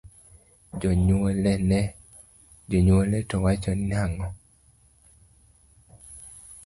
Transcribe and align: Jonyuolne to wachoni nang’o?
Jonyuolne 2.69 3.17
to 3.29 3.35
wachoni 3.43 3.85
nang’o? 3.91 4.27